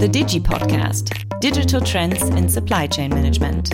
[0.00, 3.68] The Digi Podcast Digital Trends in Supply Chain Management.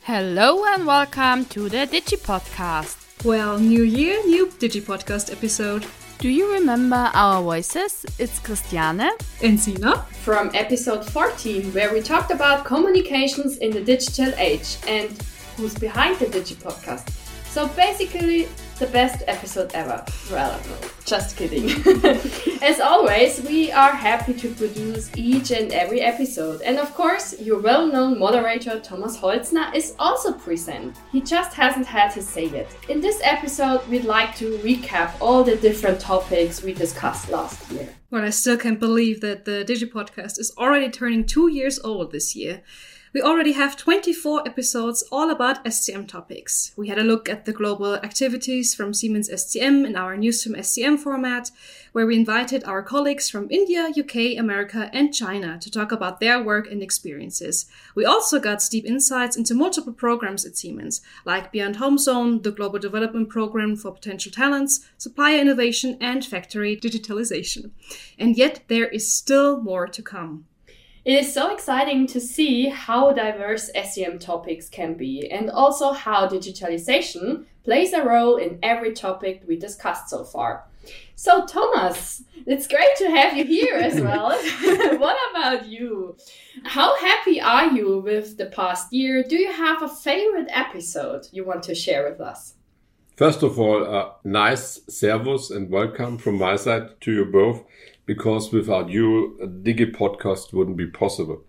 [0.00, 3.24] Hello and welcome to the Digi Podcast.
[3.24, 5.86] Well, new year, new Digi Podcast episode.
[6.18, 8.04] Do you remember our voices?
[8.18, 9.10] It's Christiane
[9.44, 15.22] and Sina from episode 14, where we talked about communications in the digital age and
[15.56, 17.10] who's behind the Digi Podcast.
[17.48, 18.48] So basically,
[18.80, 20.04] the best episode ever.
[20.32, 20.60] Well,
[21.04, 21.68] just kidding.
[22.62, 26.62] As always, we are happy to produce each and every episode.
[26.62, 30.96] And of course, your well known moderator Thomas Holzner is also present.
[31.12, 32.74] He just hasn't had his say yet.
[32.88, 37.88] In this episode, we'd like to recap all the different topics we discussed last year.
[38.10, 42.12] Well, I still can't believe that the Digi Podcast is already turning two years old
[42.12, 42.62] this year.
[43.16, 46.72] We already have 24 episodes all about SCM topics.
[46.76, 50.98] We had a look at the global activities from Siemens SCM in our Newsroom SCM
[50.98, 51.50] format,
[51.92, 56.42] where we invited our colleagues from India, UK, America, and China to talk about their
[56.42, 57.66] work and experiences.
[57.94, 62.52] We also got deep insights into multiple programs at Siemens, like Beyond Home Zone, the
[62.52, 67.70] Global Development Program for Potential Talents, Supplier Innovation, and Factory Digitalization.
[68.18, 70.46] And yet, there is still more to come.
[71.04, 76.26] It is so exciting to see how diverse SCM topics can be and also how
[76.26, 80.64] digitalization plays a role in every topic we discussed so far.
[81.14, 84.28] So, Thomas, it's great to have you here as well.
[84.98, 86.16] what about you?
[86.64, 89.22] How happy are you with the past year?
[89.22, 92.54] Do you have a favorite episode you want to share with us?
[93.16, 97.64] First of all, a nice servus and welcome from my side to you both
[98.04, 101.42] because without you, a Digi podcast wouldn't be possible.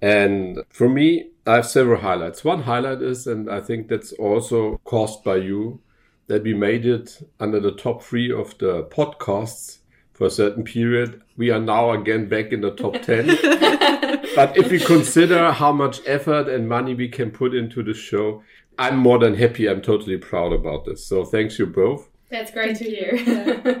[0.00, 2.44] And for me, I have several highlights.
[2.44, 5.80] One highlight is, and I think that's also caused by you,
[6.26, 9.78] that we made it under the top three of the podcasts
[10.12, 11.22] for a certain period.
[11.36, 13.26] We are now again back in the top 10.
[14.36, 18.42] but if we consider how much effort and money we can put into the show,
[18.78, 19.68] I'm more than happy.
[19.68, 21.06] I'm totally proud about this.
[21.06, 22.08] So thanks you both.
[22.30, 23.10] That's great to hear.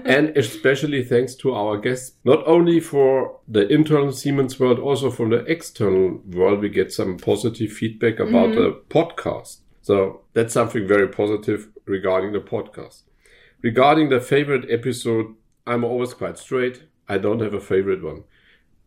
[0.04, 5.30] and especially thanks to our guests, not only for the internal Siemens world, also from
[5.30, 8.60] the external world, we get some positive feedback about mm-hmm.
[8.60, 9.60] the podcast.
[9.80, 13.02] So that's something very positive regarding the podcast.
[13.62, 15.34] Regarding the favorite episode,
[15.66, 16.84] I'm always quite straight.
[17.08, 18.24] I don't have a favorite one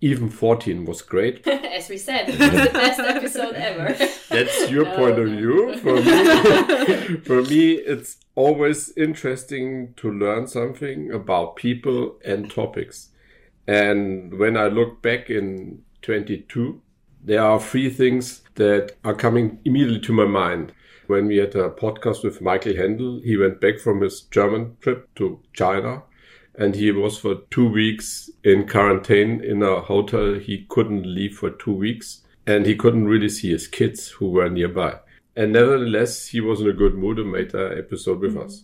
[0.01, 1.45] even 14 was great.
[1.47, 3.93] As we said, it was the best episode ever.
[4.29, 5.77] That's your no, point of view.
[5.77, 13.09] For me, for me, it's always interesting to learn something about people and topics.
[13.67, 16.81] And when I look back in 22,
[17.23, 20.71] there are three things that are coming immediately to my mind.
[21.07, 25.13] When we had a podcast with Michael Handel, he went back from his German trip
[25.15, 26.03] to China
[26.57, 30.33] and he was for two weeks in quarantine in a hotel.
[30.35, 34.49] He couldn't leave for two weeks and he couldn't really see his kids who were
[34.49, 34.99] nearby.
[35.35, 38.45] And nevertheless, he was in a good mood and made an episode with mm-hmm.
[38.45, 38.63] us.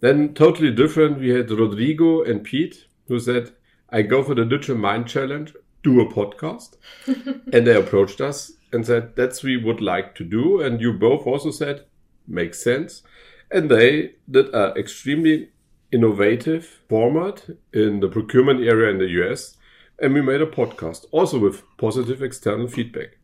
[0.00, 3.52] Then, totally different, we had Rodrigo and Pete who said,
[3.90, 6.76] I go for the Digital Mind Challenge, do a podcast.
[7.52, 10.60] and they approached us and said, That's we would like to do.
[10.60, 11.84] And you both also said,
[12.26, 13.02] Makes sense.
[13.50, 15.50] And they did an extremely
[15.92, 19.56] innovative format in the procurement area in the US,
[20.00, 23.18] and we made a podcast also with positive external feedback.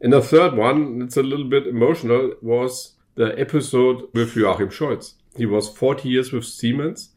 [0.00, 5.14] And the third one, it's a little bit emotional, was the episode with Joachim Scholz.
[5.36, 7.10] He was 40 years with Siemens,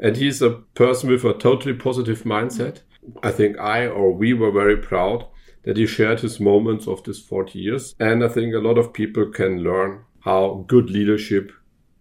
[0.00, 2.80] and he's a person with a totally positive mindset.
[3.22, 5.26] I think I or we were very proud
[5.66, 7.94] that he shared his moments of this 40 years.
[7.98, 11.52] And I think a lot of people can learn how good leadership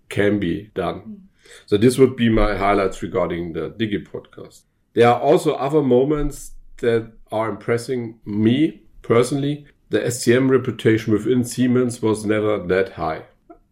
[0.08, 1.02] can be done.
[1.02, 1.18] Mm.
[1.66, 4.62] So this would be my highlights regarding the Digi podcast.
[4.94, 9.66] There are also other moments that are impressing me personally.
[9.90, 13.24] The SCM reputation within Siemens was never that high.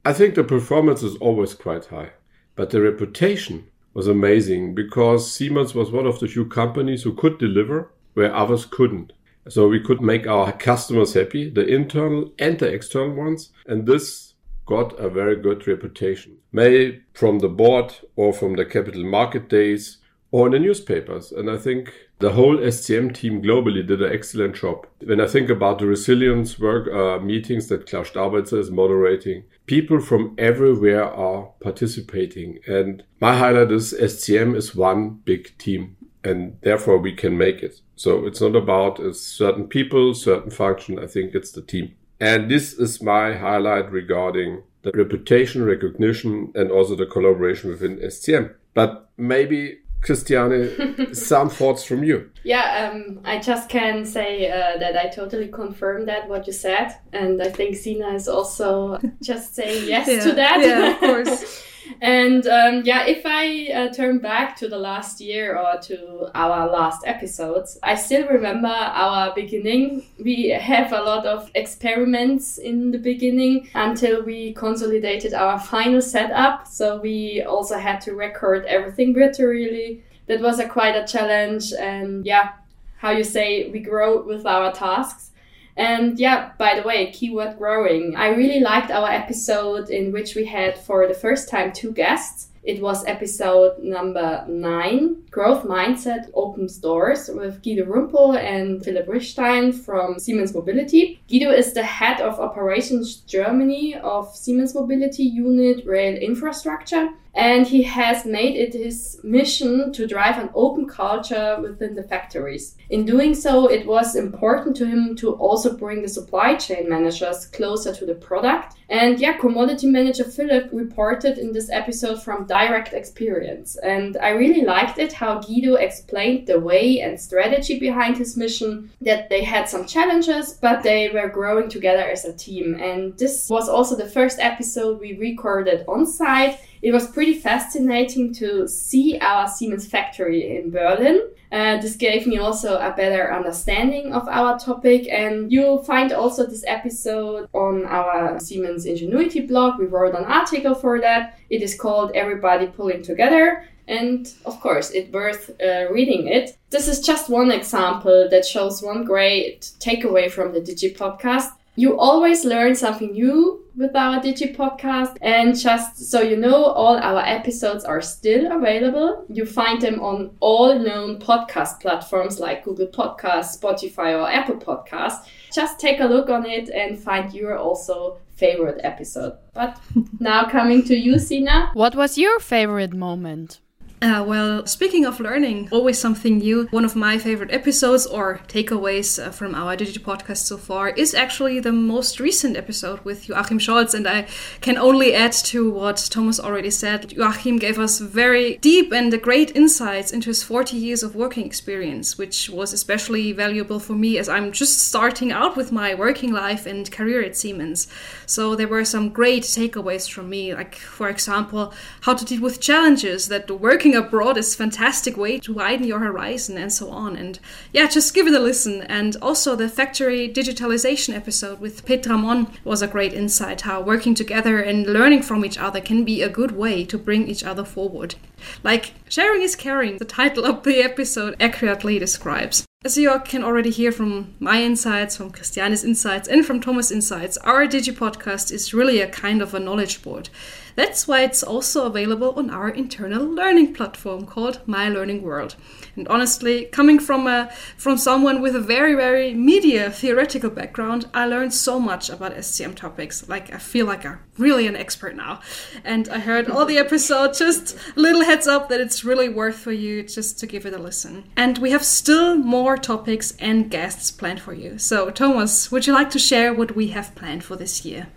[0.04, 2.12] I think the performance is always quite high,
[2.56, 7.38] but the reputation was amazing because Siemens was one of the few companies who could
[7.38, 9.14] deliver where others couldn't.
[9.50, 13.52] So we could make our customers happy, the internal and the external ones.
[13.66, 14.34] And this
[14.66, 19.98] got a very good reputation, may from the board or from the capital market days
[20.32, 21.32] or in the newspapers.
[21.32, 24.88] And I think the whole SCM team globally did an excellent job.
[25.04, 30.00] When I think about the resilience work uh, meetings that Klaus Stabitzer is moderating, people
[30.00, 32.60] from everywhere are participating.
[32.66, 37.82] And my highlight is SCM is one big team and therefore we can make it.
[37.96, 41.00] So it's not about a certain people, certain function.
[41.00, 41.96] I think it's the team.
[42.20, 48.54] And this is my highlight regarding the reputation recognition and also the collaboration within SCM.
[48.74, 52.30] But maybe Christiane, some thoughts from you.
[52.44, 56.94] Yeah, um, I just can say uh, that I totally confirm that what you said,
[57.14, 60.24] and I think Sina is also just saying yes Yeah.
[60.24, 60.60] to that.
[60.62, 61.64] Yeah, of course.
[62.02, 66.70] and um, yeah, if I uh, turn back to the last year or to our
[66.70, 70.04] last episodes, I still remember our beginning.
[70.20, 76.68] We have a lot of experiments in the beginning until we consolidated our final setup.
[76.68, 80.04] So we also had to record everything virtually.
[80.28, 82.54] That was a quite a challenge, and yeah,
[82.98, 85.32] how you say we grow with our tasks.
[85.76, 88.16] And yeah, by the way, keyword growing.
[88.16, 92.50] I really liked our episode in which we had for the first time two guests.
[92.64, 99.74] It was episode number nine, Growth Mindset Opens Doors with Guido Rumpel and Philipp Richstein
[99.74, 101.22] from Siemens Mobility.
[101.28, 107.10] Guido is the head of operations Germany of Siemens Mobility Unit Rail Infrastructure.
[107.36, 112.76] And he has made it his mission to drive an open culture within the factories.
[112.90, 117.46] In doing so, it was important to him to also bring the supply chain managers
[117.48, 118.76] closer to the product.
[118.90, 123.78] And yeah, commodity manager Philipp reported in this episode from direct experience.
[123.78, 128.92] And I really liked it how Guido explained the way and strategy behind his mission,
[129.02, 132.76] that they had some challenges, but they were growing together as a team.
[132.76, 136.60] And this was also the first episode we recorded on site.
[136.84, 141.30] It was pretty fascinating to see our Siemens factory in Berlin.
[141.50, 146.46] Uh, this gave me also a better understanding of our topic, and you'll find also
[146.46, 149.80] this episode on our Siemens Ingenuity blog.
[149.80, 151.40] We wrote an article for that.
[151.50, 156.58] It is called Everybody Pulling Together, and of course, it's worth uh, reading it.
[156.70, 161.52] This is just one example that shows one great takeaway from the Digi podcast.
[161.76, 165.18] You always learn something new with our Digi podcast.
[165.22, 169.26] And just so you know, all our episodes are still available.
[169.28, 175.26] You find them on all known podcast platforms like Google Podcasts, Spotify, or Apple Podcasts.
[175.52, 179.34] Just take a look on it and find your also favorite episode.
[179.54, 179.80] But
[180.20, 181.72] now coming to you, Sina.
[181.74, 183.62] What was your favorite moment?
[184.04, 186.68] Uh, well, speaking of learning, always something new.
[186.72, 191.16] One of my favorite episodes or takeaways uh, from our digital podcast so far is
[191.16, 193.94] actually the most recent episode with Joachim Scholz.
[193.94, 194.28] And I
[194.60, 197.14] can only add to what Thomas already said.
[197.14, 202.18] Joachim gave us very deep and great insights into his 40 years of working experience,
[202.18, 206.66] which was especially valuable for me as I'm just starting out with my working life
[206.66, 207.88] and career at Siemens.
[208.26, 212.60] So there were some great takeaways from me, like, for example, how to deal with
[212.60, 217.16] challenges that the working abroad is fantastic way to widen your horizon and so on.
[217.16, 217.40] And
[217.72, 218.82] yeah, just give it a listen.
[218.84, 224.16] And also the factory digitalization episode with Petra Mon was a great insight how working
[224.16, 227.64] together and learning from each other can be a good way to bring each other
[227.64, 228.16] forward.
[228.64, 232.66] Like sharing is caring, the title of the episode accurately describes.
[232.86, 237.38] As you can already hear from my insights, from Christiane's insights, and from Thomas' insights,
[237.38, 240.30] our Digi podcast is really a kind of a knowledge board.
[240.76, 245.56] That's why it's also available on our internal learning platform called My Learning World.
[245.96, 251.26] And honestly, coming from a from someone with a very very media theoretical background, I
[251.26, 253.28] learned so much about SCM topics.
[253.30, 255.42] Like I feel like I'm really an expert now.
[255.84, 257.40] And I heard all the episodes.
[257.44, 260.74] Just a little heads up that it's really worth for you just to give it
[260.74, 261.26] a listen.
[261.36, 264.78] And we have still more topics and guests planned for you.
[264.78, 268.08] So Thomas, would you like to share what we have planned for this year?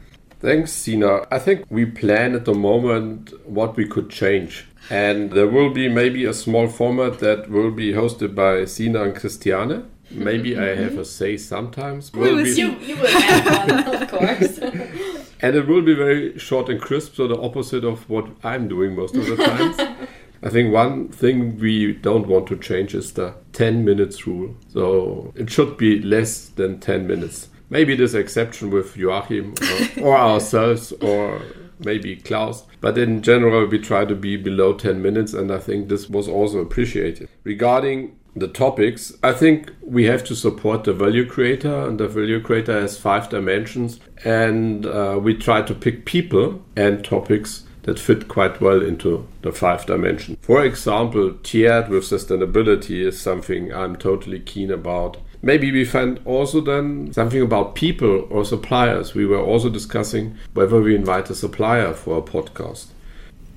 [0.40, 1.26] Thanks, Sina.
[1.30, 4.66] I think we plan at the moment what we could change.
[4.90, 9.16] And there will be maybe a small format that will be hosted by Sina and
[9.16, 9.90] Christiane.
[10.10, 12.12] Maybe I have a say sometimes.
[12.12, 14.58] Will will be- You, you will have one, of course.
[15.42, 18.96] And it will be very short and crisp, so the opposite of what I'm doing
[18.96, 19.76] most of the times.
[20.42, 24.54] I think one thing we don't want to change is the 10 minutes rule.
[24.72, 27.48] So it should be less than 10 minutes.
[27.68, 29.54] Maybe this exception with Joachim
[29.98, 31.42] or, or ourselves or
[31.78, 32.64] maybe Klaus.
[32.80, 36.28] But in general, we try to be below 10 minutes, and I think this was
[36.28, 37.28] also appreciated.
[37.44, 42.40] Regarding the topics, I think we have to support the value creator, and the value
[42.40, 48.26] creator has five dimensions, and uh, we try to pick people and topics that fit
[48.26, 50.36] quite well into the five dimensions.
[50.42, 55.18] For example, tiered with sustainability is something I'm totally keen about.
[55.42, 59.14] Maybe we find also then something about people or suppliers.
[59.14, 62.86] We were also discussing whether we invite a supplier for a podcast.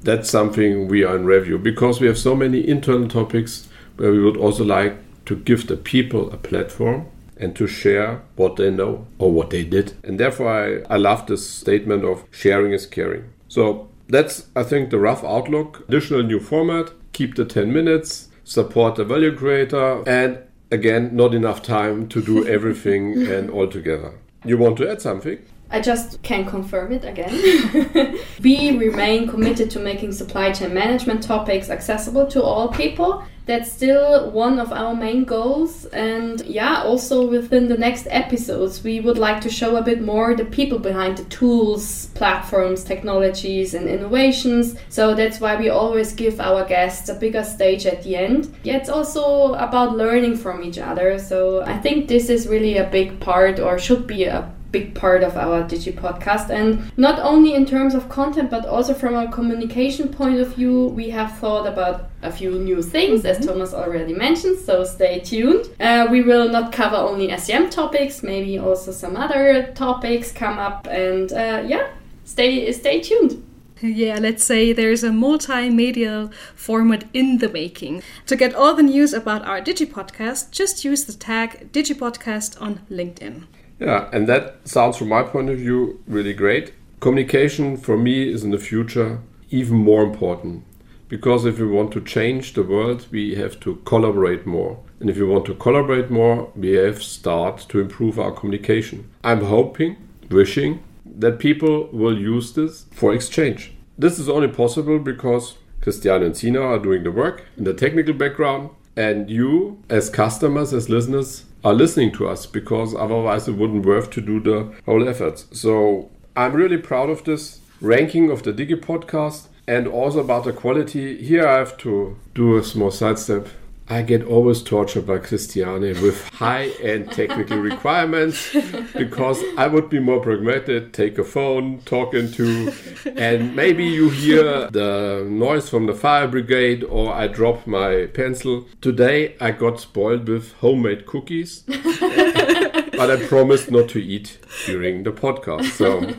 [0.02, 3.68] That's something we are in review because we have so many internal topics
[3.98, 7.08] where we would also like to give the people a platform
[7.38, 9.94] and to share what they know or what they did.
[10.04, 13.30] And therefore, I, I love this statement of sharing is caring.
[13.48, 15.86] So that's, I think, the rough outlook.
[15.88, 20.40] Additional new format keep the 10 minutes, support the value creator, and
[20.72, 24.14] again, not enough time to do everything and all together.
[24.46, 25.40] You want to add something?
[25.72, 28.18] I just can confirm it again.
[28.42, 33.24] we remain committed to making supply chain management topics accessible to all people.
[33.50, 35.86] That's still one of our main goals.
[35.86, 40.36] And yeah, also within the next episodes, we would like to show a bit more
[40.36, 44.76] the people behind the tools, platforms, technologies, and innovations.
[44.90, 48.56] So that's why we always give our guests a bigger stage at the end.
[48.64, 51.18] Yeah, it's also about learning from each other.
[51.18, 55.24] So I think this is really a big part, or should be a big part
[55.24, 56.50] of our Digi podcast.
[56.50, 60.88] And not only in terms of content, but also from a communication point of view,
[60.88, 64.60] we have thought about a few new things, as Thomas already mentioned.
[64.60, 65.70] So stay tuned.
[65.80, 70.88] Uh, we will not cover only SCM topics, maybe also some other topics come up.
[70.88, 71.90] And uh, yeah,
[72.26, 73.44] stay stay tuned.
[73.82, 78.04] Yeah, let's say there's a multimedia format in the making.
[78.26, 82.82] To get all the news about our Digi podcast, just use the tag DigiPodcast on
[82.92, 83.46] LinkedIn.
[83.80, 86.74] Yeah, and that sounds from my point of view really great.
[87.00, 89.20] Communication for me is in the future
[89.50, 90.64] even more important
[91.08, 94.80] because if we want to change the world, we have to collaborate more.
[95.00, 99.10] And if we want to collaborate more, we have to start to improve our communication.
[99.24, 99.98] I'm hoping,
[100.30, 103.74] wishing that people will use this for exchange.
[103.98, 108.14] This is only possible because Christiane and Sina are doing the work in the technical
[108.14, 113.86] background, and you, as customers, as listeners, are listening to us because otherwise it wouldn't
[113.86, 115.44] worth to do the whole effort.
[115.52, 120.54] So I'm really proud of this ranking of the Digi podcast and also about the
[120.54, 121.24] quality.
[121.24, 123.48] Here I have to do a small sidestep.
[123.92, 128.56] I get always tortured by Christiane with high end technical requirements
[128.96, 132.72] because I would be more pragmatic, take a phone, talk into,
[133.16, 138.68] and maybe you hear the noise from the fire brigade or I drop my pencil.
[138.80, 145.12] Today I got spoiled with homemade cookies, but I promised not to eat during the
[145.12, 145.72] podcast.
[145.72, 146.14] So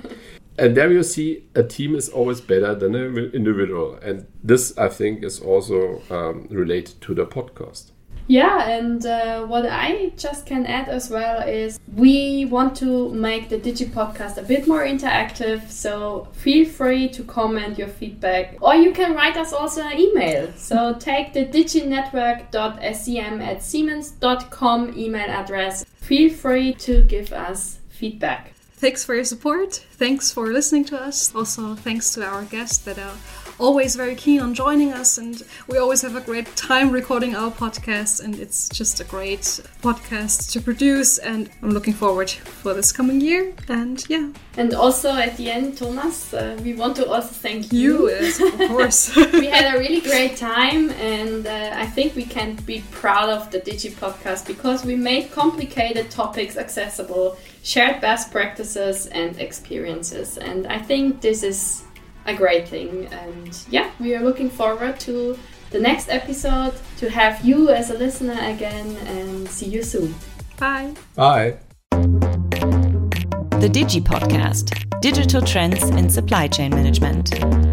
[0.59, 3.99] and there you see a team is always better than an individual.
[4.02, 7.92] And this i think is also um, related to the podcast.
[8.26, 13.49] Yeah and uh, what i just can add as well is we want to make
[13.49, 15.69] the digi podcast a bit more interactive.
[15.69, 18.57] So feel free to comment your feedback.
[18.61, 20.52] Or you can write us also an email.
[20.57, 25.85] So take the diginetwork.scm at siemens.com email address.
[25.97, 29.75] Feel free to give us feedback Thanks for your support.
[29.75, 31.34] Thanks for listening to us.
[31.34, 33.14] Also, thanks to our guests that are
[33.61, 35.19] always very keen on joining us.
[35.19, 38.23] And we always have a great time recording our podcast.
[38.25, 41.19] And it's just a great podcast to produce.
[41.19, 43.52] And I'm looking forward for this coming year.
[43.69, 44.31] And yeah.
[44.57, 48.26] And also at the end, Thomas, uh, we want to also thank You, you.
[48.29, 49.14] of course.
[49.17, 53.50] we had a really great time, and uh, I think we can be proud of
[53.50, 60.67] the Digi podcast because we made complicated topics accessible, shared best practices and experiences, and
[60.67, 61.85] I think this is
[62.26, 63.06] a great thing.
[63.06, 65.38] And yeah, we are looking forward to
[65.70, 70.14] the next episode to have you as a listener again, and see you soon.
[70.58, 70.94] Bye.
[71.14, 71.56] bye
[71.90, 77.69] The Digi Podcast Digital Trends in Supply Chain Management.